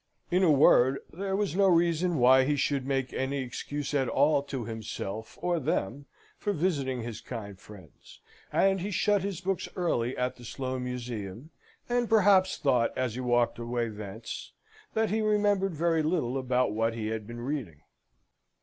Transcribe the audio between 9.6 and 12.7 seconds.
early at the Sloane Museum, and perhaps